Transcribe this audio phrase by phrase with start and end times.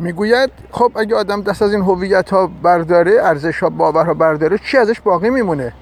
[0.00, 4.76] می‌گوید خب اگه آدم دست از این هویت ها برداره ارزش ها باور برداره چی
[4.76, 5.72] ازش باقی میمونه؟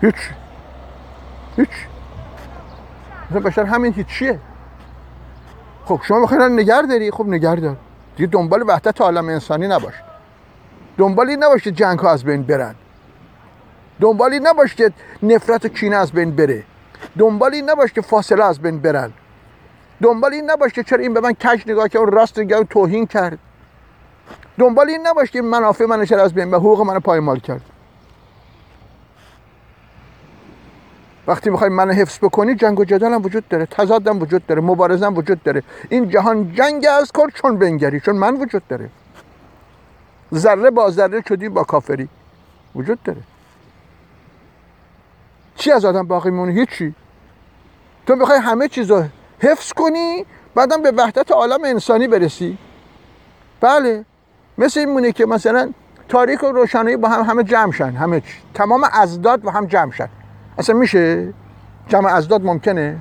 [0.00, 0.14] هیچ.
[1.56, 1.68] هیچ.
[3.30, 4.38] مثلا بشر همین هیچیه.
[5.84, 7.76] خب شما می‌خواین نگر داری؟ خب نگر دار.
[8.16, 9.94] دیگه دنبال وحدت عالم انسانی نباش.
[10.98, 12.74] دنبالی نباش که جنگ ها از بین برن.
[14.00, 14.92] دنبالی نباش که
[15.22, 16.64] نفرت و کینه از بین بره.
[17.18, 19.12] دنبالی نباش که فاصله از بین برن.
[20.02, 23.06] دنبال این نباش که چرا این به من کش نگاه کرد و راست نگاه توهین
[23.06, 23.38] کرد.
[24.58, 27.60] دنبال این نباش که منافع من چرا از بین و حقوق من پایمال کرد.
[31.26, 34.60] وقتی می‌خوای منو حفظ بکنی جنگ و جدل هم وجود داره تضاد هم وجود داره
[34.60, 35.62] مبارزه هم وجود داره.
[35.88, 38.90] این جهان جنگ از کن چون بنگری چون من وجود داره.
[40.34, 42.08] ذره با ذره شدی با کافری.
[42.74, 43.20] وجود داره.
[45.56, 46.94] چی از آدم باقی مونه؟ هیچی.
[48.06, 48.90] تو می‌خوای همه چیز
[49.40, 52.58] حفظ کنی بعدم به وحدت عالم انسانی برسی.
[53.60, 54.04] بله.
[54.58, 55.72] مثل این مونه که مثلا
[56.08, 58.34] تاریک و روشنایی با هم همه جمع شن همه چی.
[58.54, 60.08] تمام ازداد با هم جمع شن.
[60.58, 61.34] اصلا میشه؟
[61.88, 62.98] جمع ازداد ممکنه؟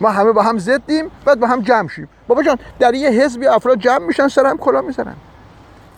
[0.00, 2.08] ما همه با هم زدیم بعد با هم جمع شیم.
[2.28, 5.16] بابا جان در یه حزبی افراد جمع میشن سر هم کلا می‌زنن.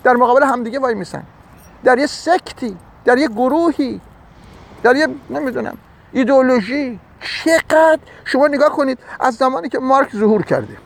[0.03, 1.23] در مقابل همدیگه وای میسن.
[1.83, 4.01] در یه سکتی در یه گروهی
[4.83, 5.77] در یه نمی‌دونم
[6.11, 6.99] ایدئولوژی.
[7.19, 10.77] چقدر شما نگاه کنید از زمانی که مارک ظهور کرده.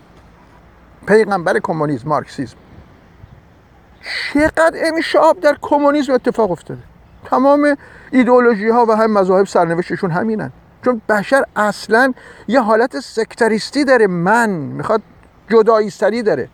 [1.08, 2.58] پیغمبر کمونیسم مارکسیسم
[4.34, 6.82] چقدر انشاب در کمونیسم اتفاق افتاده.
[7.26, 7.78] تمام
[8.12, 10.52] ایدئولوژی ها و هم مذاهب سرنوشتشون همینن.
[10.86, 12.14] چون بشر اصلا
[12.48, 15.02] یه حالت سکتریستی داره من می‌خواد
[15.50, 16.50] جدایی سری داره.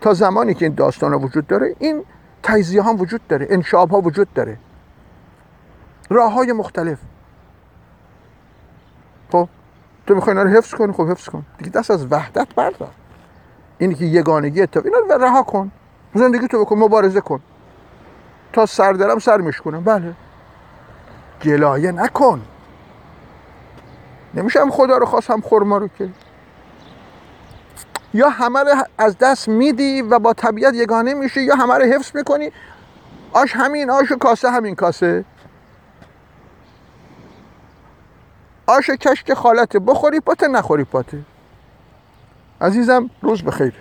[0.00, 2.04] تا زمانی که این داستان ها وجود داره این
[2.42, 4.58] تجزیه ها وجود داره انشاب ها وجود داره.
[6.10, 6.98] راه های مختلف.
[9.32, 9.48] خب
[10.06, 11.44] تو می‌خوای اینا رو حفظ کنی؟ خب حفظ کن.
[11.58, 12.90] دیگه دست از وحدت بردار.
[13.78, 15.70] اینی که یگانگی اتفاق اینا رو رها کن.
[16.14, 17.40] زندگی تو بکن مبارزه کن.
[18.52, 20.14] تا سر دارم سر میشکنم بله.
[21.42, 22.42] گلایه نکن.
[24.34, 26.08] نمیشه هم خدا رو خواست هم خورما رو که.
[28.14, 32.16] یا همه رو از دست میدی و با طبیعت یگانه میشه یا همه رو حفظ
[32.16, 32.52] می‌کنی.
[33.32, 35.24] آش همین آش و کاسه همین کاسه.
[38.72, 41.18] آش کشک خالته بخوری پاته نخوری پاته.
[42.60, 43.72] عزیزم روز بخیر.